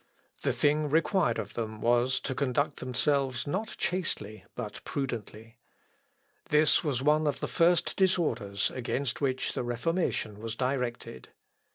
[0.41, 5.59] The thing required of them was, to conduct themselves not chastely, but prudently.
[6.49, 11.29] This was one of the first disorders against which the Reformation was directed.